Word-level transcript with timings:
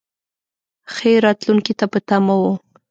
ښې 0.93 1.11
راتلونکې 1.25 1.73
ته 1.79 1.85
په 1.91 1.99
تمه 2.07 2.35
و. 2.41 2.43